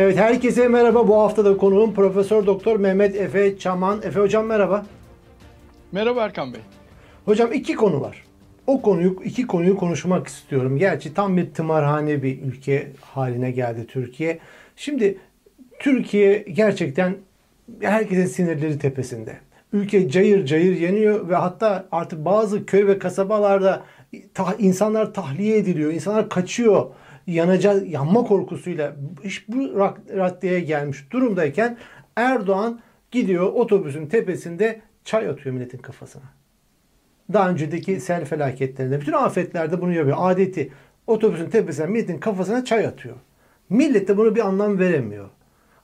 Evet 0.00 0.16
herkese 0.16 0.68
merhaba. 0.68 1.08
Bu 1.08 1.20
hafta 1.20 1.44
da 1.44 1.56
konuğum 1.56 1.94
Profesör 1.94 2.46
Doktor 2.46 2.76
Mehmet 2.76 3.16
Efe 3.16 3.58
Çaman. 3.58 4.00
Efe 4.02 4.20
hocam 4.20 4.46
merhaba. 4.46 4.86
Merhaba 5.92 6.24
Erkan 6.24 6.52
Bey. 6.52 6.60
Hocam 7.24 7.52
iki 7.52 7.74
konu 7.74 8.00
var. 8.00 8.24
O 8.66 8.82
konuyu 8.82 9.16
iki 9.24 9.46
konuyu 9.46 9.76
konuşmak 9.76 10.26
istiyorum. 10.26 10.78
Gerçi 10.78 11.14
tam 11.14 11.36
bir 11.36 11.50
tımarhane 11.50 12.22
bir 12.22 12.42
ülke 12.42 12.92
haline 13.00 13.50
geldi 13.50 13.86
Türkiye. 13.86 14.38
Şimdi 14.76 15.18
Türkiye 15.78 16.38
gerçekten 16.38 17.16
herkesin 17.80 18.26
sinirleri 18.26 18.78
tepesinde. 18.78 19.36
Ülke 19.72 20.08
cayır 20.08 20.46
cayır 20.46 20.76
yeniyor 20.76 21.28
ve 21.28 21.34
hatta 21.34 21.88
artık 21.92 22.24
bazı 22.24 22.66
köy 22.66 22.86
ve 22.86 22.98
kasabalarda 22.98 23.82
ta, 24.34 24.54
insanlar 24.58 25.14
tahliye 25.14 25.58
ediliyor, 25.58 25.92
insanlar 25.92 26.28
kaçıyor 26.28 26.86
yanacağı 27.28 27.84
yanma 27.84 28.24
korkusuyla 28.24 28.96
iş 29.24 29.48
bu 29.48 29.78
raddeye 30.16 30.60
gelmiş 30.60 31.12
durumdayken 31.12 31.78
Erdoğan 32.16 32.80
gidiyor 33.10 33.52
otobüsün 33.52 34.06
tepesinde 34.06 34.80
çay 35.04 35.28
atıyor 35.28 35.54
milletin 35.54 35.78
kafasına. 35.78 36.22
Daha 37.32 37.50
önceki 37.50 38.00
sel 38.00 38.24
felaketlerinde 38.24 39.00
bütün 39.00 39.12
afetlerde 39.12 39.80
bunu 39.80 39.92
yapıyor. 39.92 40.16
Adeti 40.20 40.72
otobüsün 41.06 41.50
tepesine 41.50 41.86
milletin 41.86 42.18
kafasına 42.18 42.64
çay 42.64 42.86
atıyor. 42.86 43.16
Millet 43.70 44.08
de 44.08 44.16
bunu 44.16 44.34
bir 44.34 44.46
anlam 44.46 44.78
veremiyor. 44.78 45.28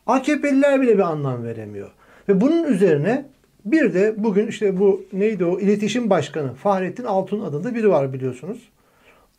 AKP'liler 0.06 0.80
bile 0.80 0.94
bir 0.94 1.02
anlam 1.02 1.44
veremiyor. 1.44 1.90
Ve 2.28 2.40
bunun 2.40 2.64
üzerine 2.64 3.26
bir 3.64 3.94
de 3.94 4.14
bugün 4.24 4.46
işte 4.46 4.78
bu 4.78 5.04
neydi 5.12 5.44
o 5.44 5.60
iletişim 5.60 6.10
başkanı 6.10 6.54
Fahrettin 6.54 7.04
Altun 7.04 7.40
adında 7.40 7.74
biri 7.74 7.88
var 7.88 8.12
biliyorsunuz. 8.12 8.68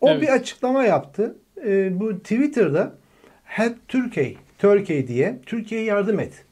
O 0.02 0.10
evet. 0.10 0.22
bir 0.22 0.28
açıklama 0.28 0.84
yaptı. 0.84 1.36
Ee, 1.64 2.00
bu 2.00 2.20
Twitter'da 2.20 2.96
Help 3.44 3.88
Turkey, 3.88 4.38
Turkey 4.58 5.08
diye 5.08 5.40
Türkiye'ye 5.46 5.88
yardım 5.88 6.20
et. 6.20 6.46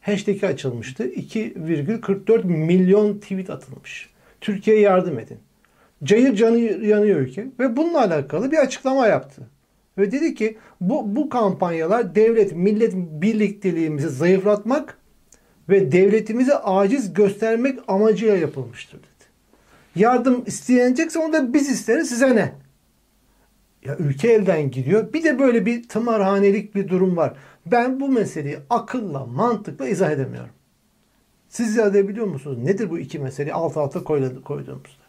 Hashtag'i 0.00 0.46
açılmıştı. 0.46 1.04
2,44 1.04 2.44
milyon 2.44 3.18
tweet 3.18 3.50
atılmış. 3.50 4.10
Türkiye'ye 4.40 4.82
yardım 4.82 5.18
edin. 5.18 5.38
Cayır 6.04 6.34
canı 6.34 6.58
yanıyor 6.86 7.20
ülke 7.20 7.46
ve 7.58 7.76
bununla 7.76 8.00
alakalı 8.00 8.52
bir 8.52 8.56
açıklama 8.56 9.06
yaptı. 9.06 9.42
Ve 9.98 10.12
dedi 10.12 10.34
ki 10.34 10.58
bu, 10.80 11.16
bu 11.16 11.28
kampanyalar 11.28 12.14
devlet 12.14 12.52
millet 12.52 12.94
birlikteliğimizi 12.94 14.08
zayıflatmak 14.08 14.98
ve 15.68 15.92
devletimizi 15.92 16.54
aciz 16.54 17.14
göstermek 17.14 17.78
amacıyla 17.88 18.36
yapılmıştır 18.36 18.98
dedi. 18.98 19.06
Yardım 19.96 20.42
istenecekse 20.46 21.18
onu 21.18 21.32
da 21.32 21.54
biz 21.54 21.68
isteriz 21.68 22.08
size 22.08 22.36
ne? 22.36 22.52
Ya 23.84 23.96
ülke 23.96 24.32
elden 24.32 24.70
gidiyor. 24.70 25.12
Bir 25.12 25.24
de 25.24 25.38
böyle 25.38 25.66
bir 25.66 25.88
tımarhanelik 25.88 26.74
bir 26.74 26.88
durum 26.88 27.16
var. 27.16 27.34
Ben 27.66 28.00
bu 28.00 28.08
meseleyi 28.08 28.58
akılla, 28.70 29.26
mantıkla 29.26 29.88
izah 29.88 30.10
edemiyorum. 30.10 30.50
Siz 31.48 31.68
izah 31.68 31.86
edebiliyor 31.86 32.26
musunuz? 32.26 32.58
Nedir 32.58 32.90
bu 32.90 32.98
iki 32.98 33.18
meseleyi 33.18 33.54
alt 33.54 33.76
alta 33.76 34.04
koyduğumuzda? 34.04 35.00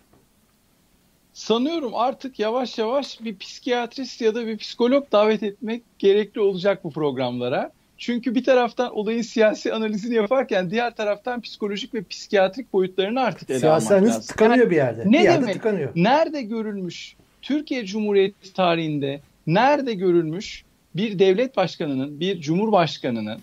Sanıyorum 1.33 1.95
artık 1.95 2.39
yavaş 2.39 2.77
yavaş 2.77 3.23
bir 3.23 3.37
psikiyatrist 3.37 4.21
ya 4.21 4.35
da 4.35 4.47
bir 4.47 4.57
psikolog 4.57 5.11
davet 5.11 5.43
etmek 5.43 5.83
gerekli 5.99 6.41
olacak 6.41 6.83
bu 6.83 6.91
programlara. 6.91 7.71
Çünkü 7.97 8.35
bir 8.35 8.43
taraftan 8.43 8.95
olayın 8.95 9.21
siyasi 9.21 9.73
analizini 9.73 10.15
yaparken 10.15 10.71
diğer 10.71 10.95
taraftan 10.95 11.41
psikolojik 11.41 11.93
ve 11.93 12.03
psikiyatrik 12.03 12.73
boyutlarını 12.73 13.21
artık 13.21 13.49
ele 13.49 13.59
siyasi 13.59 13.95
almak 13.95 14.09
lazım. 14.09 14.21
tıkanıyor 14.21 14.57
yani, 14.57 14.71
bir 14.71 14.75
yerde. 14.75 15.03
Ne 15.05 15.19
bir 15.19 15.23
yerde 15.23 15.41
demek? 15.41 15.53
Tıkanıyor. 15.53 15.91
Nerede 15.95 16.41
görülmüş 16.41 17.15
Türkiye 17.41 17.85
Cumhuriyeti 17.85 18.53
tarihinde 18.53 19.21
nerede 19.47 19.93
görülmüş 19.93 20.63
bir 20.95 21.19
devlet 21.19 21.57
başkanının, 21.57 22.19
bir 22.19 22.41
cumhurbaşkanının 22.41 23.41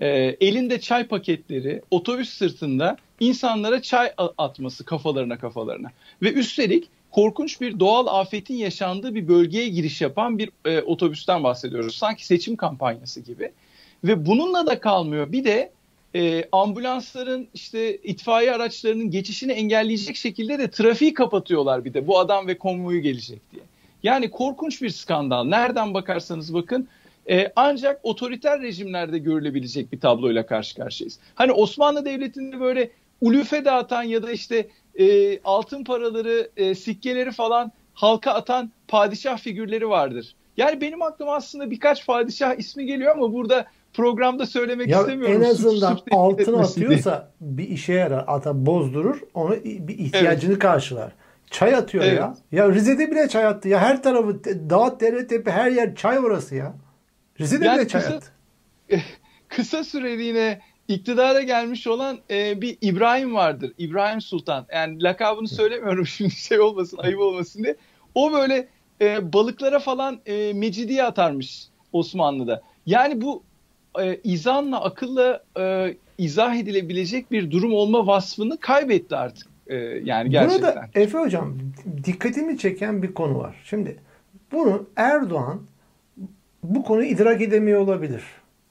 e, 0.00 0.08
elinde 0.40 0.80
çay 0.80 1.06
paketleri 1.06 1.82
otobüs 1.90 2.30
sırtında 2.30 2.96
insanlara 3.20 3.82
çay 3.82 4.12
atması 4.38 4.84
kafalarına 4.84 5.38
kafalarına. 5.38 5.90
Ve 6.22 6.32
üstelik 6.32 6.88
korkunç 7.10 7.60
bir 7.60 7.80
doğal 7.80 8.20
afetin 8.20 8.54
yaşandığı 8.54 9.14
bir 9.14 9.28
bölgeye 9.28 9.68
giriş 9.68 10.00
yapan 10.00 10.38
bir 10.38 10.50
e, 10.64 10.82
otobüsten 10.82 11.44
bahsediyoruz. 11.44 11.96
Sanki 11.96 12.26
seçim 12.26 12.56
kampanyası 12.56 13.20
gibi. 13.20 13.52
Ve 14.04 14.26
bununla 14.26 14.66
da 14.66 14.80
kalmıyor. 14.80 15.32
Bir 15.32 15.44
de 15.44 15.72
e, 16.14 16.44
ambulansların 16.52 17.48
işte 17.54 17.96
itfaiye 17.96 18.52
araçlarının 18.52 19.10
geçişini 19.10 19.52
engelleyecek 19.52 20.16
şekilde 20.16 20.58
de 20.58 20.70
trafiği 20.70 21.14
kapatıyorlar 21.14 21.84
bir 21.84 21.94
de 21.94 22.06
bu 22.06 22.18
adam 22.18 22.46
ve 22.46 22.58
konvoyu 22.58 23.00
gelecek 23.00 23.52
diye. 23.52 23.62
Yani 24.02 24.30
korkunç 24.30 24.82
bir 24.82 24.90
skandal. 24.90 25.44
Nereden 25.44 25.94
bakarsanız 25.94 26.54
bakın 26.54 26.88
e, 27.30 27.52
ancak 27.56 28.00
otoriter 28.02 28.60
rejimlerde 28.60 29.18
görülebilecek 29.18 29.92
bir 29.92 30.00
tabloyla 30.00 30.46
karşı 30.46 30.76
karşıyayız. 30.76 31.18
Hani 31.34 31.52
Osmanlı 31.52 32.04
Devleti'nde 32.04 32.60
böyle 32.60 32.90
ulufe 33.20 33.64
dağıtan 33.64 34.02
ya 34.02 34.22
da 34.22 34.32
işte 34.32 34.68
e, 34.98 35.38
altın 35.44 35.84
paraları, 35.84 36.50
e, 36.56 36.74
sikkeleri 36.74 37.32
falan 37.32 37.72
halka 37.94 38.32
atan 38.32 38.70
padişah 38.88 39.38
figürleri 39.38 39.88
vardır. 39.88 40.34
Yani 40.56 40.80
benim 40.80 41.02
aklıma 41.02 41.34
aslında 41.34 41.70
birkaç 41.70 42.06
padişah 42.06 42.54
ismi 42.58 42.86
geliyor 42.86 43.16
ama 43.16 43.32
burada 43.32 43.66
programda 43.94 44.46
söylemek 44.46 44.88
ya 44.88 45.00
istemiyorum. 45.00 45.42
En 45.42 45.50
azından 45.50 45.94
suç, 45.94 45.98
suç 45.98 46.08
altın 46.12 46.54
atıyorsa 46.54 47.32
diye. 47.40 47.58
bir 47.58 47.68
işe 47.68 47.92
yarar. 47.92 48.24
Ata 48.26 48.66
bozdurur. 48.66 49.20
Onu 49.34 49.54
bir 49.64 49.98
ihtiyacını 49.98 50.52
evet. 50.52 50.62
karşılar. 50.62 51.12
Çay 51.50 51.74
atıyor 51.74 52.04
evet. 52.04 52.18
ya. 52.18 52.36
Ya 52.52 52.68
Rize'de 52.68 53.10
bile 53.10 53.28
çay 53.28 53.46
attı. 53.46 53.68
Ya 53.68 53.80
her 53.80 54.02
tarafı 54.02 54.44
dağ, 54.44 55.00
dere, 55.00 55.26
tepe 55.26 55.50
her 55.50 55.70
yer 55.70 55.94
çay 55.94 56.18
orası 56.18 56.54
ya. 56.54 56.74
Rize'de 57.40 57.64
yani 57.64 57.78
bile 57.78 57.88
çay 57.88 58.06
attı. 58.06 58.26
kısa 59.48 59.84
süreliğine 59.84 60.60
iktidara 60.88 61.42
gelmiş 61.42 61.86
olan 61.86 62.18
e, 62.30 62.60
bir 62.60 62.78
İbrahim 62.80 63.34
vardır. 63.34 63.72
İbrahim 63.78 64.20
Sultan. 64.20 64.66
Yani 64.72 65.02
lakabını 65.02 65.48
söylemiyorum 65.48 66.06
şimdi 66.16 66.30
şey 66.30 66.60
olmasın, 66.60 66.98
ayıp 66.98 67.20
olmasın 67.20 67.64
diye. 67.64 67.76
O 68.14 68.32
böyle 68.32 68.68
e, 69.00 69.32
balıklara 69.32 69.78
falan 69.78 70.20
e, 70.26 70.52
mecidiye 70.52 71.04
atarmış 71.04 71.64
Osmanlı'da. 71.92 72.62
Yani 72.86 73.20
bu 73.20 73.42
e, 74.02 74.20
izanla, 74.24 74.84
akılla 74.84 75.42
e, 75.58 75.94
izah 76.18 76.56
edilebilecek 76.56 77.30
bir 77.30 77.50
durum 77.50 77.74
olma 77.74 78.06
vasfını 78.06 78.60
kaybetti 78.60 79.16
artık. 79.16 79.46
E, 79.66 79.76
yani 80.04 80.30
gerçekten. 80.30 80.74
Burada 80.74 80.88
Efe 80.94 81.18
Hocam 81.18 81.54
dikkatimi 82.04 82.58
çeken 82.58 83.02
bir 83.02 83.14
konu 83.14 83.38
var. 83.38 83.56
Şimdi 83.64 83.96
bunu 84.52 84.86
Erdoğan 84.96 85.60
bu 86.62 86.84
konuyu 86.84 87.08
idrak 87.08 87.40
edemiyor 87.40 87.80
olabilir. 87.80 88.22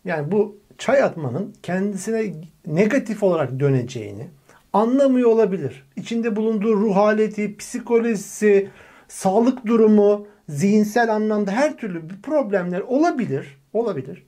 Yani 0.06 0.31
bu 0.31 0.57
çay 0.78 1.03
atmanın 1.03 1.53
kendisine 1.63 2.34
negatif 2.67 3.23
olarak 3.23 3.59
döneceğini 3.59 4.28
anlamıyor 4.73 5.29
olabilir. 5.29 5.84
İçinde 5.95 6.35
bulunduğu 6.35 6.75
ruh 6.75 6.95
haleti, 6.95 7.57
psikolojisi, 7.57 8.69
sağlık 9.07 9.66
durumu, 9.66 10.28
zihinsel 10.50 11.13
anlamda 11.13 11.51
her 11.51 11.78
türlü 11.78 12.22
problemler 12.23 12.79
olabilir. 12.79 13.57
Olabilir. 13.73 14.23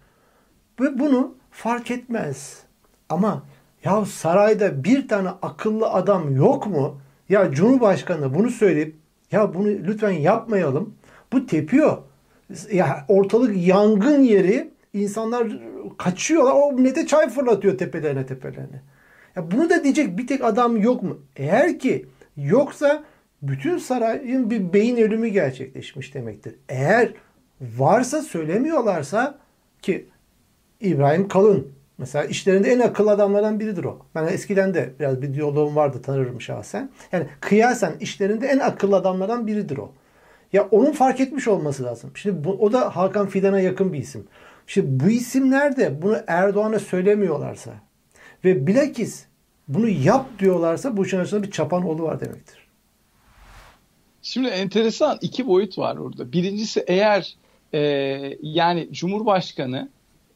Ve 0.79 0.99
bunu 0.99 1.35
fark 1.51 1.91
etmez. 1.91 2.63
Ama 3.09 3.43
ya 3.83 4.05
sarayda 4.05 4.83
bir 4.83 5.07
tane 5.07 5.29
akıllı 5.29 5.89
adam 5.89 6.35
yok 6.35 6.67
mu? 6.67 7.01
Ya 7.29 7.51
Cumhurbaşkanı 7.51 8.33
bunu 8.33 8.49
söyleyip 8.49 8.95
ya 9.31 9.53
bunu 9.53 9.67
lütfen 9.67 10.11
yapmayalım. 10.11 10.95
Bu 11.33 11.45
tepiyor. 11.45 11.97
Ya 12.71 13.05
ortalık 13.07 13.67
yangın 13.67 14.21
yeri 14.21 14.71
insanlar 14.93 15.47
kaçıyorlar. 15.97 16.53
O 16.55 16.71
millete 16.71 17.07
çay 17.07 17.29
fırlatıyor 17.29 17.77
tepelerine 17.77 18.25
tepelerine. 18.25 18.81
Ya 19.35 19.51
bunu 19.51 19.69
da 19.69 19.83
diyecek 19.83 20.17
bir 20.17 20.27
tek 20.27 20.43
adam 20.43 20.77
yok 20.77 21.03
mu? 21.03 21.19
Eğer 21.35 21.79
ki 21.79 22.05
yoksa 22.37 23.03
bütün 23.41 23.77
sarayın 23.77 24.49
bir 24.49 24.73
beyin 24.73 24.97
ölümü 24.97 25.27
gerçekleşmiş 25.27 26.13
demektir. 26.13 26.55
Eğer 26.69 27.13
varsa 27.61 28.21
söylemiyorlarsa 28.21 29.37
ki 29.81 30.07
İbrahim 30.81 31.27
Kalın 31.27 31.67
mesela 31.97 32.25
işlerinde 32.25 32.71
en 32.71 32.79
akıllı 32.79 33.11
adamlardan 33.11 33.59
biridir 33.59 33.83
o. 33.83 33.99
Ben 34.15 34.27
eskiden 34.27 34.73
de 34.73 34.93
biraz 34.99 35.21
bir 35.21 35.33
diyaloğum 35.33 35.75
vardı 35.75 36.01
tanırım 36.01 36.41
şahsen. 36.41 36.89
Yani 37.11 37.27
kıyasen 37.39 37.93
işlerinde 37.99 38.47
en 38.47 38.59
akıllı 38.59 38.95
adamlardan 38.95 39.47
biridir 39.47 39.77
o. 39.77 39.91
Ya 40.53 40.67
onun 40.71 40.91
fark 40.91 41.19
etmiş 41.19 41.47
olması 41.47 41.83
lazım. 41.83 42.11
Şimdi 42.15 42.43
bu, 42.43 42.51
o 42.51 42.73
da 42.73 42.95
Hakan 42.95 43.27
Fidan'a 43.27 43.59
yakın 43.59 43.93
bir 43.93 43.99
isim. 43.99 44.27
Şimdi 44.67 45.05
bu 45.05 45.09
isimler 45.09 45.77
de 45.77 46.01
bunu 46.01 46.17
Erdoğan'a 46.27 46.79
söylemiyorlarsa 46.79 47.71
ve 48.43 48.67
bilakis 48.67 49.25
bunu 49.67 49.89
yap 49.89 50.25
diyorlarsa 50.39 50.97
bu 50.97 51.05
işin 51.05 51.19
açısından 51.19 51.43
bir 51.43 51.51
çapanoğlu 51.51 52.03
var 52.03 52.19
demektir. 52.19 52.57
Şimdi 54.21 54.47
enteresan 54.47 55.17
iki 55.21 55.47
boyut 55.47 55.77
var 55.77 55.97
orada. 55.97 56.31
Birincisi 56.31 56.83
eğer 56.87 57.35
e, 57.73 57.79
yani 58.41 58.89
Cumhurbaşkanı 58.91 59.89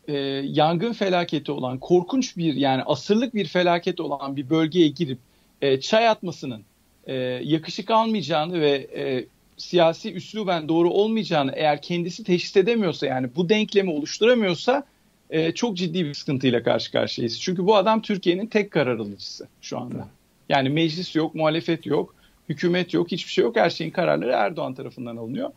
e, 0.10 0.18
yangın 0.46 0.94
felaketi 0.94 1.52
olan 1.52 1.78
korkunç 1.78 2.38
bir 2.38 2.54
yani 2.54 2.84
asırlık 2.84 3.36
bir 3.36 3.46
felaket 3.46 4.00
olan 4.00 4.36
bir 4.36 4.50
bölgeye 4.50 4.88
girip 4.88 5.18
e, 5.62 5.80
çay 5.80 6.08
atmasının 6.08 6.62
e, 7.08 7.16
yakışık 7.44 7.92
almayacağını 7.92 8.62
ve 8.62 8.88
e, 8.96 9.26
siyasi 9.58 10.14
üsluben 10.14 10.70
doğru 10.70 10.90
olmayacağını 10.90 11.52
eğer 11.56 11.82
kendisi 11.82 12.24
teşhis 12.24 12.58
edemiyorsa 12.58 13.06
yani 13.06 13.30
bu 13.36 13.50
denklemi 13.50 13.92
oluşturamıyorsa 13.92 14.84
e, 15.30 15.52
çok 15.52 15.78
ciddi 15.78 16.06
bir 16.06 16.14
sıkıntıyla 16.14 16.64
karşı 16.64 16.92
karşıyayız. 16.92 17.42
Çünkü 17.42 17.66
bu 17.66 17.76
adam 17.76 18.02
Türkiye'nin 18.02 18.48
tek 18.48 18.72
karar 18.72 18.98
alıcısı 18.98 19.48
şu 19.62 19.80
anda. 19.80 20.08
Yani 20.50 20.70
meclis 20.70 21.16
yok, 21.16 21.36
muhalefet 21.36 21.86
yok, 21.86 22.16
hükümet 22.50 22.94
yok, 22.94 23.12
hiçbir 23.12 23.32
şey 23.32 23.44
yok. 23.44 23.56
Her 23.56 23.70
şeyin 23.70 23.92
kararları 23.92 24.32
Erdoğan 24.32 24.74
tarafından 24.74 25.18
alınıyor. 25.18 25.52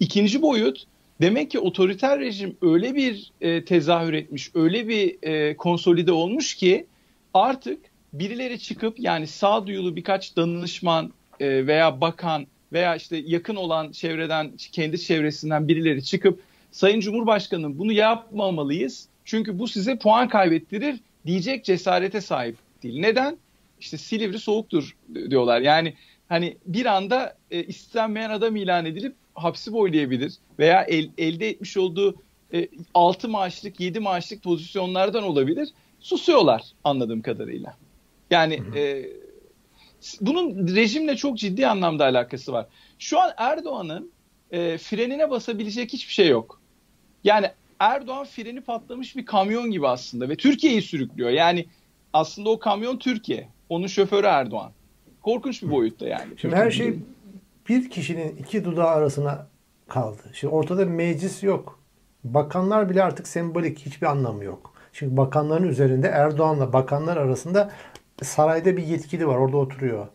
İkinci 0.00 0.42
boyut 0.42 0.84
demek 1.20 1.50
ki 1.50 1.58
otoriter 1.58 2.20
rejim 2.20 2.56
öyle 2.62 2.94
bir 2.94 3.32
e, 3.40 3.64
tezahür 3.64 4.12
etmiş, 4.12 4.50
öyle 4.54 4.88
bir 4.88 5.16
e, 5.22 5.56
konsolide 5.56 6.12
olmuş 6.12 6.54
ki 6.54 6.86
artık 7.34 7.78
birileri 8.12 8.58
çıkıp 8.58 9.00
yani 9.00 9.26
sağduyulu 9.26 9.96
birkaç 9.96 10.36
danışman 10.36 11.12
e, 11.40 11.66
veya 11.66 12.00
bakan 12.00 12.46
veya 12.72 12.96
işte 12.96 13.22
yakın 13.26 13.56
olan 13.56 13.92
çevreden 13.92 14.52
kendi 14.72 15.00
çevresinden 15.00 15.68
birileri 15.68 16.04
çıkıp 16.04 16.40
Sayın 16.74 17.00
Cumhurbaşkanım 17.00 17.78
bunu 17.78 17.92
yapmamalıyız. 17.92 19.08
Çünkü 19.24 19.58
bu 19.58 19.68
size 19.68 19.98
puan 19.98 20.28
kaybettirir 20.28 21.00
diyecek 21.26 21.64
cesarete 21.64 22.20
sahip 22.20 22.56
değil. 22.82 23.00
Neden? 23.00 23.36
İşte 23.80 23.98
Silivri 23.98 24.38
soğuktur 24.38 24.96
diyorlar. 25.14 25.60
Yani 25.60 25.94
hani 26.28 26.56
bir 26.66 26.86
anda 26.86 27.36
e, 27.50 27.64
istenmeyen 27.64 28.30
adam 28.30 28.56
ilan 28.56 28.86
edilip 28.86 29.14
hapsi 29.34 29.72
boylayabilir 29.72 30.34
veya 30.58 30.82
el, 30.82 31.10
elde 31.18 31.48
etmiş 31.48 31.76
olduğu 31.76 32.14
e, 32.54 32.68
6 32.94 33.28
maaşlık 33.28 33.80
7 33.80 34.00
maaşlık 34.00 34.42
pozisyonlardan 34.42 35.22
olabilir. 35.22 35.68
Susuyorlar 36.00 36.62
anladığım 36.84 37.22
kadarıyla. 37.22 37.76
Yani 38.30 38.62
e, 38.76 39.10
bunun 40.20 40.68
rejimle 40.76 41.16
çok 41.16 41.38
ciddi 41.38 41.66
anlamda 41.66 42.04
alakası 42.04 42.52
var. 42.52 42.66
Şu 42.98 43.20
an 43.20 43.30
Erdoğan'ın 43.36 44.10
e, 44.50 44.78
frenine 44.78 45.30
basabilecek 45.30 45.92
hiçbir 45.92 46.12
şey 46.12 46.28
yok. 46.28 46.60
Yani 47.24 47.50
Erdoğan 47.78 48.24
freni 48.24 48.60
patlamış 48.60 49.16
bir 49.16 49.26
kamyon 49.26 49.70
gibi 49.70 49.88
aslında 49.88 50.28
ve 50.28 50.36
Türkiye'yi 50.36 50.82
sürüklüyor. 50.82 51.30
Yani 51.30 51.66
aslında 52.12 52.50
o 52.50 52.58
kamyon 52.58 52.96
Türkiye. 52.96 53.48
Onun 53.68 53.86
şoförü 53.86 54.26
Erdoğan. 54.26 54.72
Korkunç 55.22 55.62
bir 55.62 55.70
boyutta 55.70 56.08
yani. 56.08 56.32
Şimdi 56.36 56.56
her 56.56 56.70
şey 56.70 56.94
bir 57.68 57.90
kişinin 57.90 58.36
iki 58.36 58.64
dudağı 58.64 58.88
arasına 58.88 59.46
kaldı. 59.88 60.22
Şimdi 60.32 60.54
ortada 60.54 60.84
meclis 60.84 61.42
yok. 61.42 61.78
Bakanlar 62.24 62.90
bile 62.90 63.02
artık 63.02 63.28
sembolik. 63.28 63.78
Hiçbir 63.78 64.06
anlamı 64.06 64.44
yok. 64.44 64.72
Çünkü 64.92 65.16
bakanların 65.16 65.68
üzerinde 65.68 66.08
Erdoğan'la 66.08 66.72
bakanlar 66.72 67.16
arasında 67.16 67.70
sarayda 68.22 68.76
bir 68.76 68.82
yetkili 68.82 69.26
var. 69.26 69.36
Orada 69.36 69.56
oturuyor. 69.56 70.06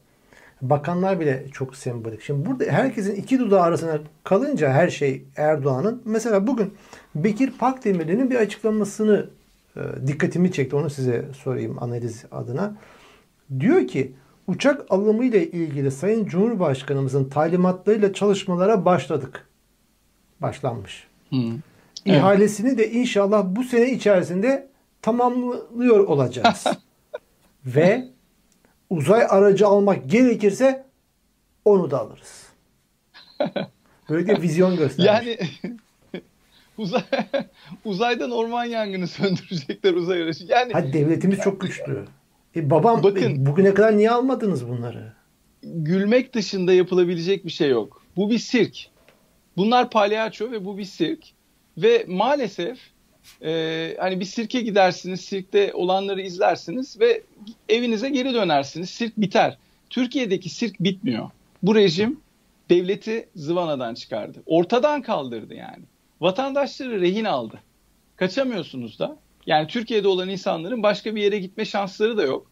Bakanlar 0.61 1.19
bile 1.19 1.45
çok 1.51 1.75
sembolik. 1.75 2.21
Şimdi 2.21 2.49
burada 2.49 2.63
herkesin 2.63 3.15
iki 3.15 3.39
dudağı 3.39 3.61
arasına 3.61 3.99
kalınca 4.23 4.69
her 4.69 4.89
şey 4.89 5.23
Erdoğan'ın. 5.35 6.01
Mesela 6.05 6.47
bugün 6.47 6.73
Bekir 7.15 7.51
Pakdemirli'nin 7.51 8.29
bir 8.29 8.35
açıklamasını 8.35 9.29
e, 9.75 9.81
dikkatimi 10.07 10.51
çekti. 10.51 10.75
Onu 10.75 10.89
size 10.89 11.25
sorayım 11.43 11.83
analiz 11.83 12.25
adına. 12.31 12.75
Diyor 13.59 13.87
ki 13.87 14.13
uçak 14.49 14.85
alımı 14.89 15.25
ile 15.25 15.51
ilgili 15.51 15.91
Sayın 15.91 16.25
Cumhurbaşkanımızın 16.25 17.29
talimatlarıyla 17.29 18.13
çalışmalara 18.13 18.85
başladık. 18.85 19.47
Başlanmış. 20.41 21.07
Hı. 21.29 21.35
İhalesini 22.05 22.67
evet. 22.67 22.79
de 22.79 22.91
inşallah 22.91 23.45
bu 23.45 23.63
sene 23.63 23.91
içerisinde 23.91 24.69
tamamlıyor 25.01 25.99
olacağız. 25.99 26.63
Ve 27.65 28.07
uzay 28.89 29.25
aracı 29.29 29.67
almak 29.67 30.09
gerekirse 30.09 30.85
onu 31.65 31.91
da 31.91 31.99
alırız. 31.99 32.47
Böyle 34.09 34.27
bir 34.27 34.41
vizyon 34.41 34.75
göstermiş. 34.75 35.05
Yani 35.05 35.37
uzay, 36.77 37.03
uzaydan 37.85 38.31
orman 38.31 38.65
yangını 38.65 39.07
söndürecekler 39.07 39.93
uzay 39.93 40.23
aracı. 40.23 40.45
Yani 40.45 40.73
Hadi 40.73 40.93
devletimiz 40.93 41.39
çok 41.39 41.61
güçlü. 41.61 42.05
E 42.55 42.69
babam 42.69 43.03
Bakın, 43.03 43.45
bugüne 43.45 43.73
kadar 43.73 43.97
niye 43.97 44.11
almadınız 44.11 44.67
bunları? 44.67 45.13
Gülmek 45.63 46.33
dışında 46.33 46.73
yapılabilecek 46.73 47.45
bir 47.45 47.51
şey 47.51 47.69
yok. 47.69 48.03
Bu 48.15 48.29
bir 48.29 48.39
sirk. 48.39 48.87
Bunlar 49.57 49.89
palyaço 49.89 50.51
ve 50.51 50.65
bu 50.65 50.77
bir 50.77 50.85
sirk. 50.85 51.19
Ve 51.77 52.05
maalesef 52.07 52.79
e, 53.43 53.95
hani 53.99 54.19
bir 54.19 54.25
sirke 54.25 54.61
gidersiniz, 54.61 55.21
sirkte 55.21 55.73
olanları 55.73 56.21
izlersiniz 56.21 56.99
ve 56.99 57.23
evinize 57.69 58.09
geri 58.09 58.33
dönersiniz. 58.33 58.89
Sirk 58.89 59.17
biter. 59.17 59.57
Türkiye'deki 59.89 60.49
sirk 60.49 60.79
bitmiyor. 60.79 61.29
Bu 61.63 61.75
rejim 61.75 62.19
devleti 62.69 63.29
zıvanadan 63.35 63.93
çıkardı. 63.93 64.43
Ortadan 64.45 65.01
kaldırdı 65.01 65.53
yani. 65.53 65.83
Vatandaşları 66.21 67.01
rehin 67.01 67.25
aldı. 67.25 67.59
Kaçamıyorsunuz 68.15 68.99
da. 68.99 69.17
Yani 69.49 69.67
Türkiye'de 69.67 70.07
olan 70.07 70.29
insanların 70.29 70.83
başka 70.83 71.15
bir 71.15 71.21
yere 71.21 71.39
gitme 71.39 71.65
şansları 71.65 72.17
da 72.17 72.23
yok. 72.23 72.47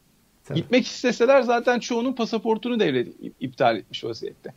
Tabii. 0.46 0.60
Gitmek 0.60 0.88
isteseler 0.88 1.42
zaten 1.42 1.80
çoğunun 1.80 2.14
pasaportunu 2.14 2.80
devlet 2.80 3.08
iptal 3.40 3.78
etmiş 3.78 4.04
vaziyette. 4.04 4.54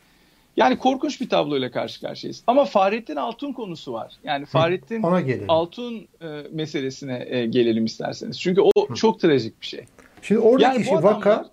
Yani 0.56 0.78
korkunç 0.78 1.20
bir 1.20 1.28
tabloyla 1.28 1.70
karşı 1.70 2.00
karşıyayız. 2.00 2.42
Ama 2.46 2.64
Fahrettin 2.64 3.16
Altun 3.16 3.52
konusu 3.52 3.92
var. 3.92 4.12
Yani 4.24 4.46
Fahrettin 4.46 5.02
Altun 5.48 6.08
e, 6.22 6.26
meselesine 6.52 7.26
e, 7.28 7.46
gelelim 7.46 7.84
isterseniz. 7.84 8.40
Çünkü 8.40 8.60
o 8.60 8.70
Hı. 8.88 8.94
çok 8.94 9.20
trajik 9.20 9.60
bir 9.60 9.66
şey. 9.66 9.84
Şimdi 10.22 10.40
oradaki 10.40 10.64
yani 10.64 10.80
işi 10.82 10.96
adamlar... 10.96 11.14
vaka 11.14 11.50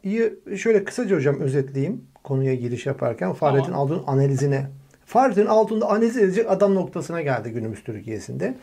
şöyle 0.57 0.83
kısaca 0.83 1.15
hocam 1.15 1.39
özetleyeyim 1.39 2.05
konuya 2.23 2.55
giriş 2.55 2.85
yaparken 2.85 3.33
Fahrettin 3.33 3.71
tamam. 3.71 3.79
Altun 3.79 4.03
analizine. 4.07 4.69
Fahrettin 5.05 5.45
Altun'da 5.45 5.89
analiz 5.89 6.17
edecek 6.17 6.51
adam 6.51 6.75
noktasına 6.75 7.21
geldi 7.21 7.49
günümüz 7.49 7.83
Türkiye'sinde. 7.83 8.55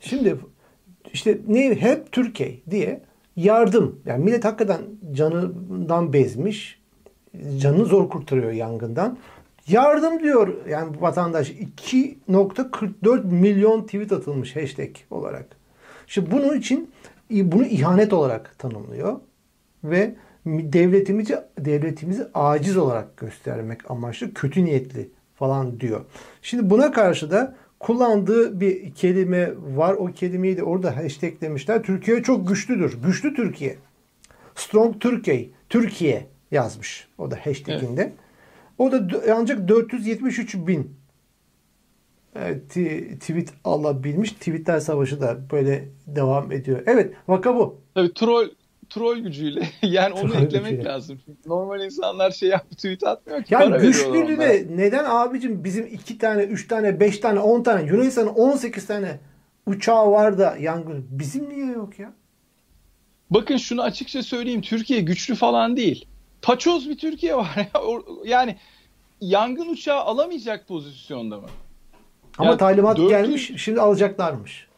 Şimdi 0.00 0.36
işte 1.12 1.38
ne 1.48 1.74
hep 1.74 2.12
Türkiye 2.12 2.60
diye 2.70 3.00
yardım. 3.36 4.00
Yani 4.06 4.24
millet 4.24 4.44
hakikaten 4.44 4.80
canından 5.12 6.12
bezmiş. 6.12 6.80
Canını 7.58 7.84
zor 7.84 8.08
kurtarıyor 8.08 8.52
yangından. 8.52 9.18
Yardım 9.68 10.22
diyor 10.22 10.66
yani 10.68 11.00
vatandaş 11.00 11.50
2.44 11.50 13.24
milyon 13.24 13.82
tweet 13.82 14.12
atılmış 14.12 14.56
hashtag 14.56 14.90
olarak. 15.10 15.46
Şimdi 16.06 16.30
bunun 16.30 16.58
için 16.58 16.90
bunu 17.30 17.66
ihanet 17.66 18.12
olarak 18.12 18.58
tanımlıyor 18.58 19.20
ve 19.84 20.14
devletimizi 20.46 21.38
devletimizi 21.58 22.26
aciz 22.34 22.76
olarak 22.76 23.16
göstermek 23.16 23.90
amaçlı 23.90 24.34
kötü 24.34 24.64
niyetli 24.64 25.10
falan 25.34 25.80
diyor. 25.80 26.04
Şimdi 26.42 26.70
buna 26.70 26.92
karşı 26.92 27.30
da 27.30 27.56
kullandığı 27.80 28.60
bir 28.60 28.94
kelime 28.94 29.52
var. 29.76 29.94
O 29.94 30.06
kelimeyi 30.06 30.56
de 30.56 30.62
orada 30.62 30.96
hashtaglemişler. 30.96 31.82
Türkiye 31.82 32.22
çok 32.22 32.48
güçlüdür. 32.48 33.02
Güçlü 33.02 33.34
Türkiye. 33.34 33.76
Strong 34.54 35.00
Türkiye. 35.00 35.50
Türkiye 35.68 36.26
yazmış. 36.50 37.08
O 37.18 37.30
da 37.30 37.36
hashtaginde. 37.46 38.02
Evet. 38.02 38.12
O 38.78 38.92
da 38.92 39.08
ancak 39.34 39.68
473 39.68 40.54
bin 40.54 40.94
evet, 42.36 42.70
tweet 43.20 43.52
alabilmiş. 43.64 44.32
Tweetler 44.32 44.80
savaşı 44.80 45.20
da 45.20 45.50
böyle 45.52 45.88
devam 46.06 46.52
ediyor. 46.52 46.82
Evet 46.86 47.14
vaka 47.28 47.56
bu. 47.56 47.80
Tabii 47.94 48.14
troll 48.14 48.48
troll 48.90 49.18
gücüyle 49.18 49.68
yani 49.82 50.14
onu 50.14 50.32
troll 50.32 50.42
eklemek 50.42 50.70
gücüyle. 50.70 50.88
lazım. 50.88 51.20
Normal 51.46 51.84
insanlar 51.84 52.30
şey 52.30 52.48
yap 52.48 52.70
tweet 52.70 53.04
atmıyor 53.04 53.42
ki. 53.42 53.54
Yani 53.54 53.78
güçlülüğüne 53.78 54.64
neden 54.76 55.04
abicim 55.08 55.64
bizim 55.64 55.86
iki 55.86 56.18
tane, 56.18 56.42
üç 56.42 56.68
tane, 56.68 57.00
beş 57.00 57.18
tane, 57.18 57.40
on 57.40 57.62
tane 57.62 57.88
Yunanistan'ın 57.88 58.28
on 58.28 58.56
sekiz 58.56 58.86
tane 58.86 59.18
uçağı 59.66 60.10
var 60.10 60.38
da 60.38 60.56
yangın. 60.60 61.06
Bizim 61.10 61.48
niye 61.48 61.66
yok 61.66 61.98
ya? 61.98 62.12
Bakın 63.30 63.56
şunu 63.56 63.82
açıkça 63.82 64.22
söyleyeyim. 64.22 64.62
Türkiye 64.62 65.00
güçlü 65.00 65.34
falan 65.34 65.76
değil 65.76 66.06
paçoz 66.42 66.88
bir 66.88 66.98
Türkiye 66.98 67.36
var. 67.36 67.68
yani 68.24 68.56
yangın 69.20 69.68
uçağı 69.68 70.00
alamayacak 70.00 70.68
pozisyonda 70.68 71.40
mı? 71.40 71.48
Ama 72.38 72.50
yani 72.50 72.58
talimat 72.58 72.96
400... 72.96 73.10
gelmiş 73.10 73.52
şimdi 73.56 73.80
alacaklarmış. 73.80 74.69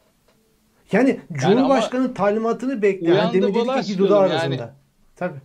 Yani 0.93 1.19
Cumhurbaşkanı 1.33 2.01
yani 2.01 2.13
talimatını 2.13 2.81
bekleyen 2.81 3.15
yani 3.15 3.33
demin 3.33 3.55
dedik 3.55 3.83
iki 3.83 3.97
dudağı 3.97 4.19
arasında. 4.19 4.55
Yani. 4.55 4.71
Tabii. 5.15 5.37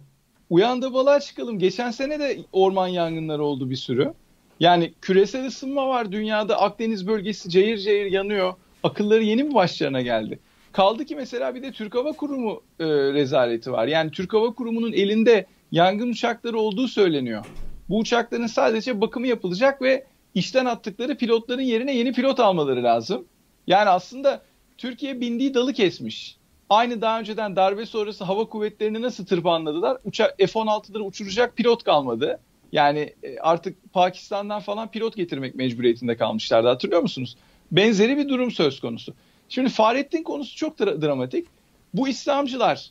Uyandı 0.50 0.92
balığa 0.92 1.20
çıkalım. 1.20 1.58
Geçen 1.58 1.90
sene 1.90 2.20
de 2.20 2.38
orman 2.52 2.88
yangınları 2.88 3.44
oldu 3.44 3.70
bir 3.70 3.76
sürü. 3.76 4.14
Yani 4.60 4.92
küresel 5.02 5.46
ısınma 5.46 5.88
var 5.88 6.12
dünyada. 6.12 6.60
Akdeniz 6.60 7.06
bölgesi 7.06 7.50
cayır 7.50 7.78
cayır 7.78 8.06
yanıyor. 8.06 8.54
Akılları 8.82 9.22
yeni 9.22 9.42
mi 9.42 9.54
başlarına 9.54 10.00
geldi? 10.00 10.38
Kaldı 10.72 11.04
ki 11.04 11.16
mesela 11.16 11.54
bir 11.54 11.62
de 11.62 11.72
Türk 11.72 11.94
Hava 11.94 12.12
Kurumu 12.12 12.62
e, 12.80 12.86
rezaleti 12.86 13.72
var. 13.72 13.86
Yani 13.86 14.10
Türk 14.10 14.34
Hava 14.34 14.54
Kurumu'nun 14.54 14.92
elinde 14.92 15.46
yangın 15.72 16.10
uçakları 16.10 16.58
olduğu 16.58 16.88
söyleniyor. 16.88 17.44
Bu 17.88 17.98
uçakların 17.98 18.46
sadece 18.46 19.00
bakımı 19.00 19.26
yapılacak 19.26 19.82
ve 19.82 20.06
işten 20.34 20.64
attıkları 20.64 21.16
pilotların 21.16 21.62
yerine 21.62 21.96
yeni 21.96 22.12
pilot 22.12 22.40
almaları 22.40 22.84
lazım. 22.84 23.24
Yani 23.66 23.88
aslında 23.88 24.42
Türkiye 24.78 25.20
bindiği 25.20 25.54
dalı 25.54 25.72
kesmiş. 25.72 26.36
Aynı 26.70 27.00
daha 27.00 27.20
önceden 27.20 27.56
darbe 27.56 27.86
sonrası 27.86 28.24
hava 28.24 28.48
kuvvetlerini 28.48 29.02
nasıl 29.02 29.26
tırpanladılar? 29.26 29.98
Uçak 30.04 30.38
F-16'ları 30.38 31.02
uçuracak 31.02 31.56
pilot 31.56 31.84
kalmadı. 31.84 32.40
Yani 32.72 33.14
e, 33.22 33.38
artık 33.38 33.92
Pakistan'dan 33.92 34.60
falan 34.60 34.90
pilot 34.90 35.16
getirmek 35.16 35.54
mecburiyetinde 35.54 36.16
kalmışlardı 36.16 36.68
hatırlıyor 36.68 37.02
musunuz? 37.02 37.36
Benzeri 37.72 38.16
bir 38.16 38.28
durum 38.28 38.50
söz 38.50 38.80
konusu. 38.80 39.14
Şimdi 39.48 39.68
Fahrettin 39.68 40.22
konusu 40.22 40.56
çok 40.56 40.78
dra- 40.78 41.02
dramatik. 41.02 41.46
Bu 41.94 42.08
İslamcılar 42.08 42.90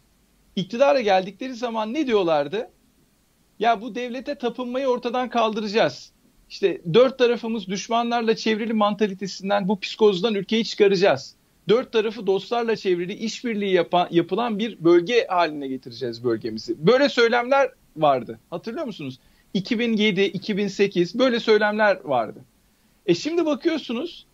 iktidara 0.56 1.02
geldikleri 1.02 1.54
zaman 1.54 1.94
ne 1.94 2.08
diyorlardı? 2.08 2.70
Ya 3.60 3.82
bu 3.82 3.96
devlete 3.96 4.36
tapınmayı 4.36 4.88
ortadan 4.88 5.30
kaldıracağız. 5.30 6.12
İşte 6.50 6.82
dört 6.94 7.20
tarafımız 7.20 7.68
düşmanlarla 7.68 8.36
çevrili 8.36 8.74
mantalitesinden 8.74 9.68
bu 9.68 9.80
psikozdan 9.80 10.36
ülkeyi 10.36 10.66
çıkaracağız. 10.66 11.37
Dört 11.70 11.92
tarafı 11.92 12.28
dostlarla 12.28 12.76
çevrili 12.76 13.14
işbirliği 13.14 13.74
yapan, 13.74 14.08
yapılan 14.12 14.60
bir 14.60 14.84
bölge 14.84 15.28
haline 15.30 15.68
getireceğiz 15.68 16.24
bölgemizi. 16.24 16.88
Böyle 16.88 17.10
söylemler 17.10 17.72
vardı. 17.96 18.40
Hatırlıyor 18.50 18.86
musunuz? 18.86 19.20
2007, 19.54 20.22
2008 20.22 21.20
böyle 21.20 21.40
söylemler 21.40 22.00
vardı. 22.04 22.40
E 23.06 23.16
şimdi 23.16 23.46
bakıyorsunuz 23.46 24.26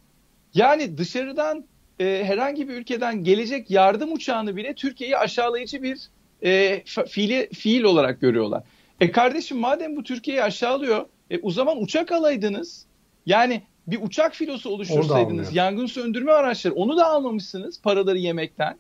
yani 0.53 0.97
dışarıdan 0.97 1.65
e, 1.99 2.23
herhangi 2.25 2.69
bir 2.69 2.73
ülkeden 2.73 3.23
gelecek 3.23 3.71
yardım 3.71 4.13
uçağını 4.13 4.55
bile 4.55 4.73
Türkiye'yi 4.73 5.17
aşağılayıcı 5.17 5.83
bir 5.83 6.09
e, 6.43 6.83
fiili, 7.07 7.49
fiil 7.53 7.83
olarak 7.83 8.21
görüyorlar. 8.21 8.63
E 9.01 9.11
kardeşim 9.11 9.57
madem 9.57 9.95
bu 9.95 10.03
Türkiye'yi 10.03 10.43
aşağılıyor 10.43 11.05
e, 11.29 11.39
o 11.39 11.51
zaman 11.51 11.81
uçak 11.81 12.11
alaydınız. 12.11 12.85
Yani 13.25 13.61
bir 13.87 14.01
uçak 14.01 14.33
filosu 14.33 14.69
oluştursaydınız 14.69 15.55
yangın 15.55 15.85
söndürme 15.85 16.31
araçları 16.31 16.73
onu 16.73 16.97
da 16.97 17.07
almamışsınız 17.07 17.81
paraları 17.81 18.17
yemekten. 18.17 18.77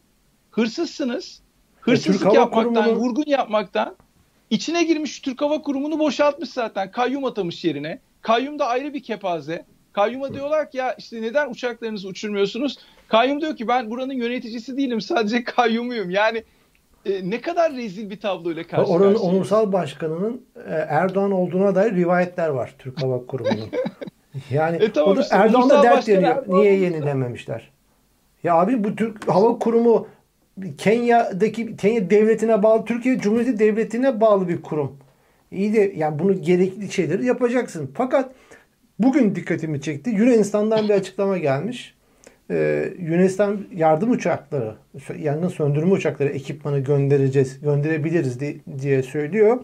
Hırsızsınız. 0.51 1.41
Hırsızlık 1.81 2.33
e, 2.33 2.35
yapmaktan, 2.35 2.73
Kurumu'nun... 2.73 2.95
vurgun 2.95 3.23
yapmaktan 3.27 3.95
içine 4.49 4.83
girmiş 4.83 5.19
Türk 5.19 5.41
Hava 5.41 5.61
Kurumu'nu 5.61 5.99
boşaltmış 5.99 6.49
zaten. 6.49 6.91
Kayyum 6.91 7.25
atamış 7.25 7.63
yerine. 7.65 7.99
Kayyum 8.21 8.59
da 8.59 8.67
ayrı 8.67 8.93
bir 8.93 9.03
kepaze. 9.03 9.65
Kayyum'a 9.93 10.33
diyorlar 10.33 10.71
ki 10.71 10.77
ya 10.77 10.93
işte 10.93 11.21
neden 11.21 11.49
uçaklarınızı 11.49 12.07
uçurmuyorsunuz? 12.07 12.77
Kayyum 13.07 13.41
diyor 13.41 13.55
ki 13.55 13.67
ben 13.67 13.89
buranın 13.89 14.13
yöneticisi 14.13 14.77
değilim 14.77 15.01
sadece 15.01 15.43
kayyumuyum. 15.43 16.09
Yani 16.09 16.43
e, 17.05 17.29
ne 17.29 17.41
kadar 17.41 17.73
rezil 17.73 18.09
bir 18.09 18.19
tabloyla 18.19 18.67
karşı 18.67 18.91
Oranın 18.91 19.15
onursal 19.15 19.73
başkanının 19.73 20.45
e, 20.55 20.71
Erdoğan 20.71 21.31
olduğuna 21.31 21.75
dair 21.75 21.95
rivayetler 21.95 22.49
var 22.49 22.75
Türk 22.79 23.01
Hava 23.01 23.25
Kurumu'nun. 23.25 23.69
Yani 24.51 24.77
e 24.77 24.91
tamam 24.91 25.11
o 25.11 25.15
da 25.15 25.21
işte, 25.21 25.35
Erdoğan 25.35 25.69
da 25.69 25.83
dert 25.83 26.07
yanıyor. 26.07 26.43
Niye 26.47 26.79
yenilememişler? 26.79 27.71
Ya 28.43 28.55
abi 28.55 28.83
bu 28.83 28.95
Türk 28.95 29.27
Hava 29.27 29.59
Kurumu 29.59 30.07
Kenya'daki 30.77 31.75
Kenya 31.75 32.09
devletine 32.09 32.63
bağlı, 32.63 32.85
Türkiye 32.85 33.17
Cumhuriyeti 33.19 33.59
devletine 33.59 34.21
bağlı 34.21 34.47
bir 34.47 34.61
kurum. 34.61 34.97
İyi 35.51 35.73
de 35.73 35.93
yani 35.95 36.19
bunu 36.19 36.41
gerekli 36.41 36.91
şeyleri 36.91 37.25
yapacaksın. 37.25 37.91
Fakat 37.93 38.31
bugün 38.99 39.35
dikkatimi 39.35 39.81
çekti. 39.81 40.09
Yunanistan'dan 40.09 40.89
bir 40.89 40.93
açıklama 40.93 41.37
gelmiş. 41.37 41.95
Ee, 42.51 42.89
Yunanistan 42.99 43.61
yardım 43.75 44.11
uçakları, 44.11 44.75
yangın 45.19 45.47
söndürme 45.47 45.91
uçakları 45.91 46.29
ekipmanı 46.29 46.79
göndereceğiz, 46.79 47.61
gönderebiliriz 47.61 48.39
diye 48.81 49.03
söylüyor. 49.03 49.59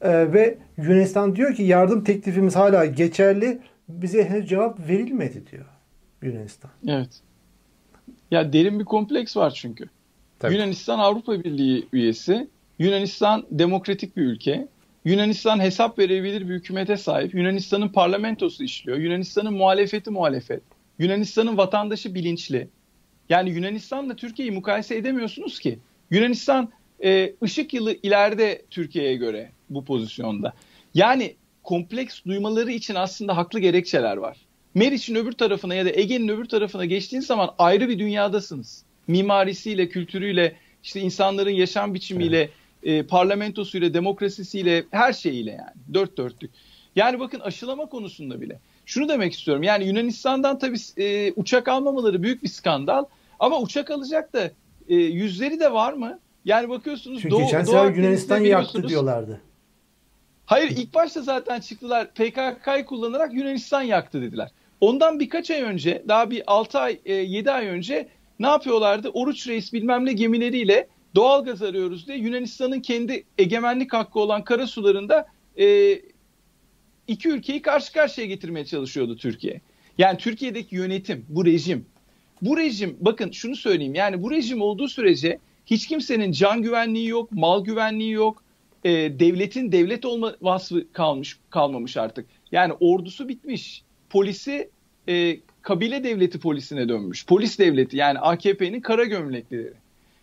Ee, 0.00 0.32
ve 0.32 0.58
Yunanistan 0.76 1.36
diyor 1.36 1.54
ki 1.54 1.62
yardım 1.62 2.04
teklifimiz 2.04 2.56
hala 2.56 2.86
geçerli. 2.86 3.58
Bize 3.88 4.24
henüz 4.24 4.48
cevap 4.48 4.88
verilmedi 4.88 5.44
diyor 5.52 5.66
Yunanistan. 6.22 6.70
Evet. 6.88 7.20
Ya 8.30 8.52
derin 8.52 8.80
bir 8.80 8.84
kompleks 8.84 9.36
var 9.36 9.50
çünkü. 9.50 9.88
Tabii. 10.38 10.54
Yunanistan 10.54 10.98
Avrupa 10.98 11.44
Birliği 11.44 11.86
üyesi. 11.92 12.48
Yunanistan 12.78 13.46
demokratik 13.50 14.16
bir 14.16 14.22
ülke. 14.22 14.68
Yunanistan 15.04 15.60
hesap 15.60 15.98
verebilir 15.98 16.48
bir 16.48 16.54
hükümete 16.54 16.96
sahip. 16.96 17.34
Yunanistan'ın 17.34 17.88
parlamentosu 17.88 18.64
işliyor. 18.64 18.98
Yunanistan'ın 18.98 19.54
muhalefeti 19.54 20.10
muhalefet. 20.10 20.62
Yunanistan'ın 20.98 21.56
vatandaşı 21.56 22.14
bilinçli. 22.14 22.68
Yani 23.28 23.50
Yunanistan'la 23.50 24.16
Türkiye'yi 24.16 24.52
mukayese 24.52 24.96
edemiyorsunuz 24.96 25.60
ki. 25.60 25.78
Yunanistan 26.10 26.72
e, 27.04 27.32
ışık 27.42 27.74
yılı 27.74 27.96
ileride 28.02 28.62
Türkiye'ye 28.70 29.16
göre 29.16 29.50
bu 29.70 29.84
pozisyonda. 29.84 30.52
Yani 30.94 31.34
kompleks 31.66 32.24
duymaları 32.26 32.72
için 32.72 32.94
aslında 32.94 33.36
haklı 33.36 33.60
gerekçeler 33.60 34.16
var. 34.16 34.36
Meriç'in 34.74 35.14
öbür 35.14 35.32
tarafına 35.32 35.74
ya 35.74 35.84
da 35.84 35.90
Ege'nin 35.90 36.28
öbür 36.28 36.44
tarafına 36.44 36.84
geçtiğiniz 36.84 37.26
zaman 37.26 37.50
ayrı 37.58 37.88
bir 37.88 37.98
dünyadasınız. 37.98 38.82
Mimarisiyle, 39.08 39.88
kültürüyle, 39.88 40.56
işte 40.82 41.00
insanların 41.00 41.50
yaşam 41.50 41.94
biçimiyle, 41.94 42.38
evet 42.40 42.50
e, 42.86 43.02
parlamentosuyla, 43.02 43.94
demokrasisiyle, 43.94 44.84
her 44.90 45.12
şeyiyle 45.12 45.50
yani. 45.50 45.94
Dört 45.94 46.16
dörtlük. 46.16 46.50
Yani 46.96 47.20
bakın 47.20 47.40
aşılama 47.40 47.86
konusunda 47.86 48.40
bile. 48.40 48.58
Şunu 48.86 49.08
demek 49.08 49.32
istiyorum. 49.32 49.62
Yani 49.62 49.84
Yunanistan'dan 49.84 50.58
tabii 50.58 50.78
e, 50.96 51.32
uçak 51.32 51.68
almamaları 51.68 52.22
büyük 52.22 52.42
bir 52.42 52.48
skandal. 52.48 53.04
Ama 53.38 53.60
uçak 53.60 53.90
alacak 53.90 54.32
da 54.32 54.50
e, 54.88 54.94
yüzleri 54.94 55.60
de 55.60 55.72
var 55.72 55.92
mı? 55.92 56.18
Yani 56.44 56.68
bakıyorsunuz 56.68 57.22
Çünkü 57.22 57.34
Doğu, 57.34 57.48
sefer 57.48 57.94
Yunanistan 57.94 58.40
yaktı 58.40 58.88
diyorlardı. 58.88 59.40
Hayır 60.46 60.70
ilk 60.70 60.94
başta 60.94 61.22
zaten 61.22 61.60
çıktılar 61.60 62.14
PKK'yı 62.14 62.84
kullanarak 62.84 63.34
Yunanistan 63.34 63.82
yaktı 63.82 64.22
dediler. 64.22 64.50
Ondan 64.80 65.20
birkaç 65.20 65.50
ay 65.50 65.62
önce 65.62 66.04
daha 66.08 66.30
bir 66.30 66.42
6 66.46 66.78
ay 66.78 66.98
7 67.04 67.50
ay 67.50 67.66
önce 67.66 68.08
ne 68.38 68.46
yapıyorlardı? 68.46 69.08
Oruç 69.08 69.48
Reis 69.48 69.72
bilmem 69.72 70.04
ne 70.04 70.12
gemileriyle 70.12 70.88
doğal 71.14 71.44
gaz 71.44 71.62
arıyoruz 71.62 72.08
diye 72.08 72.18
Yunanistan'ın 72.18 72.80
kendi 72.80 73.24
egemenlik 73.38 73.92
hakkı 73.92 74.20
olan 74.20 74.44
kara 74.44 74.66
sularında 74.66 75.26
e, 75.58 75.98
iki 77.08 77.28
ülkeyi 77.28 77.62
karşı 77.62 77.92
karşıya 77.92 78.26
getirmeye 78.26 78.66
çalışıyordu 78.66 79.16
Türkiye. 79.16 79.60
Yani 79.98 80.18
Türkiye'deki 80.18 80.76
yönetim, 80.76 81.26
bu 81.28 81.44
rejim. 81.44 81.86
Bu 82.42 82.56
rejim 82.56 82.96
bakın 83.00 83.30
şunu 83.30 83.56
söyleyeyim 83.56 83.94
yani 83.94 84.22
bu 84.22 84.30
rejim 84.30 84.62
olduğu 84.62 84.88
sürece 84.88 85.38
hiç 85.66 85.86
kimsenin 85.86 86.32
can 86.32 86.62
güvenliği 86.62 87.08
yok, 87.08 87.32
mal 87.32 87.64
güvenliği 87.64 88.10
yok. 88.10 88.45
E, 88.86 89.20
devletin 89.20 89.72
devlet 89.72 90.04
olma 90.04 90.34
vasfı 90.42 90.92
kalmış 90.92 91.38
kalmamış 91.50 91.96
artık. 91.96 92.26
Yani 92.52 92.72
ordusu 92.80 93.28
bitmiş. 93.28 93.82
Polisi 94.10 94.70
e, 95.08 95.36
kabile 95.62 96.04
devleti 96.04 96.40
polisine 96.40 96.88
dönmüş. 96.88 97.26
Polis 97.26 97.58
devleti 97.58 97.96
yani 97.96 98.18
AKP'nin 98.18 98.80
kara 98.80 99.04
gömleklileri. 99.04 99.72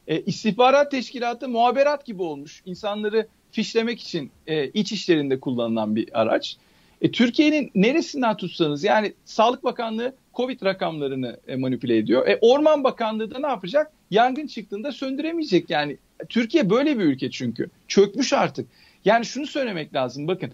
E, 0.07 0.21
istihbarat 0.21 0.91
teşkilatı 0.91 1.49
muhaberat 1.49 2.05
gibi 2.05 2.21
olmuş. 2.21 2.61
İnsanları 2.65 3.27
fişlemek 3.51 4.01
için 4.01 4.31
e, 4.47 4.67
iç 4.67 4.91
işlerinde 4.91 5.39
kullanılan 5.39 5.95
bir 5.95 6.21
araç. 6.21 6.57
E, 7.01 7.11
Türkiye'nin 7.11 7.71
neresinden 7.75 8.37
tutsanız 8.37 8.83
yani 8.83 9.13
Sağlık 9.25 9.63
Bakanlığı 9.63 10.15
Covid 10.33 10.61
rakamlarını 10.61 11.39
e, 11.47 11.55
manipüle 11.55 11.97
ediyor. 11.97 12.27
E, 12.27 12.37
Orman 12.41 12.83
Bakanlığı 12.83 13.31
da 13.31 13.39
ne 13.39 13.47
yapacak? 13.47 13.91
Yangın 14.11 14.47
çıktığında 14.47 14.91
söndüremeyecek 14.91 15.69
yani. 15.69 15.97
Türkiye 16.29 16.69
böyle 16.69 16.99
bir 16.99 17.03
ülke 17.03 17.31
çünkü. 17.31 17.69
Çökmüş 17.87 18.33
artık. 18.33 18.67
Yani 19.05 19.25
şunu 19.25 19.47
söylemek 19.47 19.93
lazım 19.93 20.27
bakın. 20.27 20.51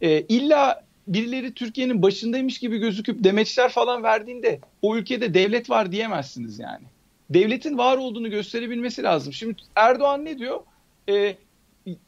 E, 0.00 0.20
illa 0.20 0.84
birileri 1.06 1.54
Türkiye'nin 1.54 2.02
başındaymış 2.02 2.58
gibi 2.58 2.78
gözüküp 2.78 3.24
demeçler 3.24 3.68
falan 3.68 4.02
verdiğinde 4.02 4.60
o 4.82 4.96
ülkede 4.96 5.34
devlet 5.34 5.70
var 5.70 5.92
diyemezsiniz 5.92 6.58
yani 6.58 6.84
devletin 7.30 7.78
var 7.78 7.96
olduğunu 7.96 8.30
gösterebilmesi 8.30 9.02
lazım. 9.02 9.32
Şimdi 9.32 9.54
Erdoğan 9.76 10.24
ne 10.24 10.38
diyor? 10.38 10.60
E, 11.08 11.36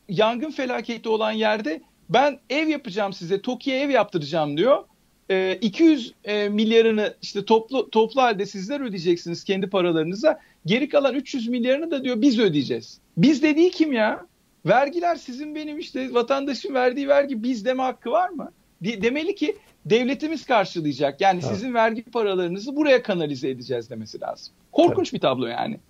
yangın 0.08 0.50
felaketi 0.50 1.08
olan 1.08 1.32
yerde 1.32 1.82
ben 2.08 2.38
ev 2.50 2.68
yapacağım 2.68 3.12
size, 3.12 3.42
TOKİ'ye 3.42 3.80
ev 3.80 3.90
yaptıracağım 3.90 4.56
diyor. 4.56 4.84
E, 5.30 5.58
200 5.60 6.14
e, 6.24 6.48
milyarını 6.48 7.14
işte 7.22 7.44
toplu 7.44 7.90
toplu 7.90 8.22
halde 8.22 8.46
sizler 8.46 8.80
ödeyeceksiniz 8.80 9.44
kendi 9.44 9.70
paralarınıza. 9.70 10.40
Geri 10.66 10.88
kalan 10.88 11.14
300 11.14 11.48
milyarını 11.48 11.90
da 11.90 12.04
diyor 12.04 12.20
biz 12.20 12.38
ödeyeceğiz. 12.38 12.98
Biz 13.16 13.42
dediği 13.42 13.70
kim 13.70 13.92
ya? 13.92 14.26
Vergiler 14.66 15.16
sizin 15.16 15.54
benim 15.54 15.78
işte 15.78 16.14
vatandaşın 16.14 16.74
verdiği 16.74 17.08
vergi 17.08 17.42
biz 17.42 17.64
deme 17.64 17.82
hakkı 17.82 18.10
var 18.10 18.28
mı? 18.28 18.52
De, 18.84 19.02
demeli 19.02 19.34
ki 19.34 19.56
devletimiz 19.86 20.46
karşılayacak. 20.46 21.20
Yani 21.20 21.40
Tabii. 21.40 21.54
sizin 21.54 21.74
vergi 21.74 22.02
paralarınızı 22.02 22.76
buraya 22.76 23.02
kanalize 23.02 23.48
edeceğiz 23.50 23.90
demesi 23.90 24.20
lazım. 24.20 24.54
Korkunç 24.72 25.10
Tabii. 25.10 25.16
bir 25.16 25.20
tablo 25.20 25.46
yani. 25.46 25.80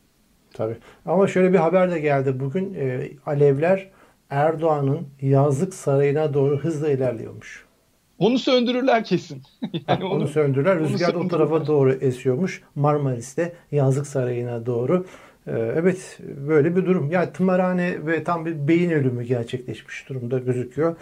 Tabii. 0.54 0.76
Ama 1.06 1.26
şöyle 1.26 1.52
bir 1.52 1.58
haber 1.58 1.90
de 1.90 2.00
geldi. 2.00 2.40
Bugün 2.40 2.74
e, 2.74 3.10
Alevler 3.26 3.90
Erdoğan'ın 4.30 5.08
yazlık 5.22 5.74
sarayına 5.74 6.34
doğru 6.34 6.58
hızla 6.58 6.90
ilerliyormuş. 6.90 7.64
Onu 8.22 8.38
söndürürler 8.38 9.04
kesin. 9.04 9.42
yani 9.88 10.04
onu, 10.04 10.14
onu 10.14 10.28
söndürürler. 10.28 10.78
Rüzgar 10.78 11.14
o 11.14 11.28
tarafa 11.28 11.66
doğru 11.66 11.92
esiyormuş. 11.92 12.62
Marmaris'te 12.74 13.52
yazlık 13.72 14.06
sarayına 14.06 14.66
doğru. 14.66 15.06
Ee, 15.46 15.52
evet 15.52 16.18
böyle 16.48 16.76
bir 16.76 16.86
durum. 16.86 17.10
Yani 17.10 17.32
tımarhane 17.32 18.06
ve 18.06 18.24
tam 18.24 18.46
bir 18.46 18.68
beyin 18.68 18.90
ölümü 18.90 19.24
gerçekleşmiş 19.24 20.08
durumda 20.08 20.38
gözüküyor. 20.38 20.96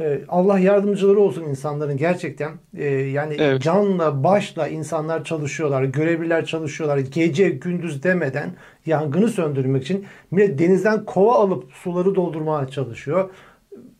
Ee, 0.00 0.20
Allah 0.28 0.58
yardımcıları 0.58 1.18
olsun 1.20 1.42
insanların 1.42 1.96
gerçekten 1.96 2.52
e, 2.76 2.84
yani 2.88 3.36
evet. 3.38 3.62
canla 3.62 4.24
başla 4.24 4.68
insanlar 4.68 5.24
çalışıyorlar 5.24 5.82
görevliler 5.82 6.44
çalışıyorlar 6.44 6.98
gece 6.98 7.50
gündüz 7.50 8.02
demeden 8.02 8.50
yangını 8.86 9.28
söndürmek 9.28 9.82
için 9.82 10.06
millet 10.30 10.58
denizden 10.58 11.04
kova 11.04 11.34
alıp 11.34 11.72
suları 11.72 12.14
doldurmaya 12.14 12.68
çalışıyor 12.68 13.30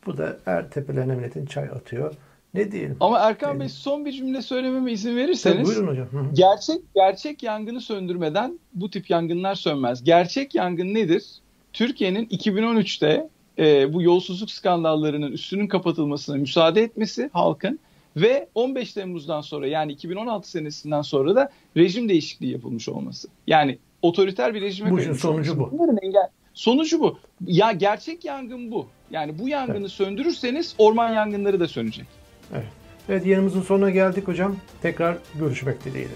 bu 0.07 0.19
da 0.19 0.39
er 0.47 0.71
tepelerine 0.71 1.15
milletin 1.15 1.47
çay 1.47 1.65
atıyor 1.65 2.15
Ne 2.55 2.73
diyelim? 2.73 2.97
Ama 3.01 3.19
Erkan 3.19 3.61
Bey 3.61 3.69
son 3.69 4.05
bir 4.05 4.13
cümle 4.13 4.43
söylememe 4.43 4.93
izin 4.93 5.11
Tabii, 5.11 5.17
verirseniz. 5.17 5.69
buyurun 5.69 5.87
hocam. 5.87 6.07
Hı 6.13 6.19
hı. 6.19 6.35
Gerçek 6.35 6.81
gerçek 6.95 7.43
yangını 7.43 7.81
söndürmeden 7.81 8.59
bu 8.75 8.91
tip 8.91 9.11
yangınlar 9.11 9.55
sönmez. 9.55 10.05
Gerçek 10.05 10.55
yangın 10.55 10.95
nedir? 10.95 11.25
Türkiye'nin 11.73 12.27
2013'te 12.27 13.29
e, 13.59 13.93
bu 13.93 14.03
yolsuzluk 14.03 14.51
skandallarının 14.51 15.33
üstünün 15.33 15.67
kapatılmasına 15.67 16.37
müsaade 16.37 16.83
etmesi 16.83 17.31
halkın 17.33 17.79
ve 18.17 18.49
15 18.55 18.93
Temmuz'dan 18.93 19.41
sonra 19.41 19.67
yani 19.67 19.93
2016 19.93 20.51
senesinden 20.51 21.03
sonra 21.03 21.37
da 21.37 21.53
rejim 21.77 22.09
değişikliği 22.09 22.53
yapılmış 22.53 22.89
olması. 22.89 23.29
Yani 23.47 23.79
otoriter 24.03 24.55
bir 24.55 24.61
rejime 24.61 24.91
Bu 24.91 25.15
sonucu 25.15 25.29
olması. 25.29 25.59
bu. 25.59 25.71
Bunların 25.73 25.99
engel 26.03 26.29
sonucu 26.55 27.01
bu. 27.01 27.19
Ya 27.47 27.73
gerçek 27.73 28.25
yangın 28.25 28.71
bu. 28.71 28.87
Yani 29.11 29.39
bu 29.39 29.49
yangını 29.49 29.89
söndürürseniz 29.89 30.75
orman 30.79 31.13
yangınları 31.13 31.61
da 31.61 31.69
sönecek. 31.69 32.07
Evet. 32.53 32.67
Evet 33.09 33.27
yayınımızın 33.27 33.63
sonuna 33.63 33.91
geldik 33.91 34.29
hocam. 34.29 34.57
Tekrar 34.83 35.17
görüşmek 35.35 35.85
dileğiyle. 35.85 36.15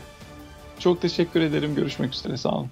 Çok 0.79 1.03
teşekkür 1.03 1.41
ederim. 1.41 1.75
Görüşmek 1.75 2.15
üzere. 2.15 2.37
Sağ 2.37 2.49
olun. 2.49 2.71